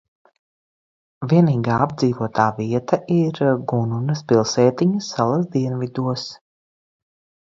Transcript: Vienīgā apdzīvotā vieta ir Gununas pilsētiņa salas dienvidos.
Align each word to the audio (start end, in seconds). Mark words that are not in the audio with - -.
Vienīgā 1.33 1.73
apdzīvotā 1.85 2.45
vieta 2.59 2.99
ir 3.15 3.41
Gununas 3.73 4.23
pilsētiņa 4.31 5.03
salas 5.09 5.45
dienvidos. 5.57 6.25